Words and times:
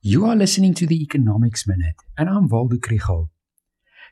You 0.00 0.26
are 0.26 0.36
listening 0.36 0.74
to 0.74 0.86
the 0.86 1.02
Economics 1.02 1.66
Minute, 1.66 1.96
and 2.16 2.28
I'm 2.28 2.46
Waldo 2.46 2.76
Krugell. 2.76 3.30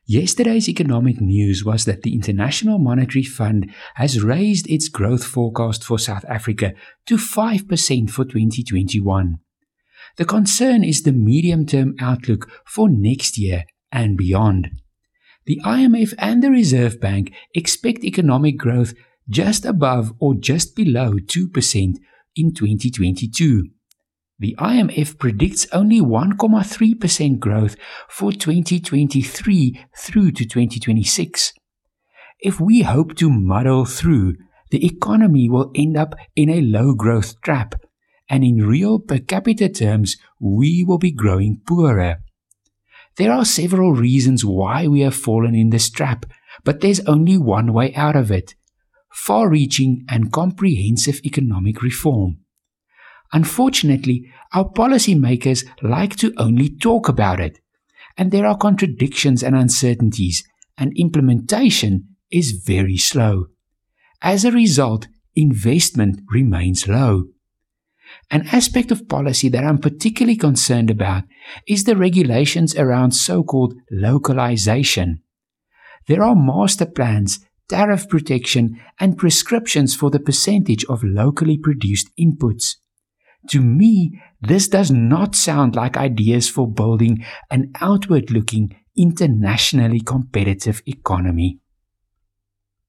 Yesterday's 0.05 0.69
economic 0.69 1.21
news 1.21 1.65
was 1.65 1.85
that 1.85 2.03
the 2.03 2.13
International 2.13 2.81
Monetary 2.81 3.23
Fund 3.23 3.71
has 3.95 4.21
raised 4.21 4.69
its 4.69 4.89
growth 4.89 5.23
forecast 5.23 5.85
for 5.85 5.97
South 5.97 6.25
Africa 6.29 6.75
to 7.07 7.17
5% 7.17 8.11
for 8.11 8.25
2021. 8.25 9.39
The 10.17 10.25
concern 10.25 10.83
is 10.83 11.05
the 11.05 11.13
medium 11.13 11.65
term 11.67 11.95
outlook 12.01 12.51
for 12.67 12.89
next 12.89 13.39
year 13.39 13.63
and 13.93 14.19
beyond. 14.19 14.71
The 15.45 15.61
IMF 15.65 16.15
and 16.19 16.43
the 16.43 16.51
Reserve 16.51 17.01
Bank 17.01 17.33
expect 17.55 18.03
economic 18.03 18.59
growth 18.59 18.93
just 19.29 19.65
above 19.65 20.13
or 20.19 20.35
just 20.35 20.75
below 20.75 21.13
2% 21.13 21.95
in 22.35 22.53
2022. 22.53 23.69
The 24.39 24.55
IMF 24.59 25.19
predicts 25.19 25.67
only 25.73 26.01
1.3% 26.01 27.39
growth 27.39 27.77
for 28.09 28.33
2023 28.33 29.87
through 29.97 30.33
to 30.33 30.45
2026. 30.45 31.55
If 32.41 32.61
we 32.61 32.83
hope 32.83 33.15
to 33.17 33.31
muddle 33.31 33.87
through, 33.87 34.35
the 34.71 34.85
economy 34.85 35.49
will 35.49 35.71
end 35.75 35.97
up 35.97 36.15
in 36.35 36.51
a 36.51 36.61
low 36.61 36.93
growth 36.95 37.41
trap, 37.41 37.77
and 38.29 38.45
in 38.45 38.57
real 38.57 38.99
per 38.99 39.19
capita 39.19 39.71
terms, 39.71 40.17
we 40.39 40.85
will 40.87 40.99
be 40.99 41.13
growing 41.13 41.63
poorer. 41.67 42.19
There 43.17 43.33
are 43.33 43.47
several 43.47 43.95
reasons 43.95 44.45
why 44.45 44.87
we 44.87 45.01
have 45.01 45.15
fallen 45.15 45.55
in 45.55 45.71
this 45.71 45.89
trap, 45.89 46.27
but 46.63 46.81
there's 46.81 47.01
only 47.07 47.39
one 47.39 47.73
way 47.73 47.95
out 47.95 48.17
of 48.17 48.31
it 48.31 48.55
far 49.17 49.49
reaching 49.49 50.05
and 50.11 50.31
comprehensive 50.31 51.21
economic 51.25 51.81
reform. 51.81 52.37
Unfortunately, 53.33 54.31
our 54.53 54.69
policymakers 54.69 55.65
like 55.83 56.17
to 56.17 56.33
only 56.37 56.69
talk 56.69 57.09
about 57.09 57.41
it, 57.41 57.59
and 58.17 58.31
there 58.31 58.47
are 58.47 58.57
contradictions 58.57 59.43
and 59.43 59.55
uncertainties, 59.55 60.45
and 60.79 60.97
implementation 60.97 62.17
is 62.31 62.53
very 62.53 62.97
slow. 62.97 63.47
As 64.23 64.45
a 64.45 64.53
result, 64.53 65.09
investment 65.35 66.21
remains 66.33 66.89
low. 66.89 67.25
An 68.31 68.47
aspect 68.53 68.91
of 68.91 69.09
policy 69.09 69.49
that 69.49 69.65
I'm 69.65 69.79
particularly 69.79 70.37
concerned 70.37 70.91
about 70.91 71.25
is 71.69 71.85
the 71.85 71.97
regulations 71.97 72.75
around 72.77 73.13
so 73.13 73.43
called 73.43 73.75
localization. 73.91 75.23
There 76.09 76.23
are 76.23 76.37
master 76.37 76.87
plans, 76.87 77.41
tariff 77.69 78.09
protection, 78.09 78.81
and 79.01 79.19
prescriptions 79.19 79.95
for 79.95 80.11
the 80.11 80.21
percentage 80.21 80.85
of 80.87 81.03
locally 81.03 81.59
produced 81.59 82.11
inputs. 82.19 82.77
To 83.51 83.61
me, 83.61 84.21
this 84.41 84.69
does 84.69 84.91
not 84.91 85.35
sound 85.35 85.75
like 85.77 85.97
ideas 85.97 86.49
for 86.49 86.71
building 86.71 87.25
an 87.51 87.73
outward 87.81 88.31
looking, 88.31 88.77
internationally 88.97 90.01
competitive 90.01 90.83
economy. 90.87 91.61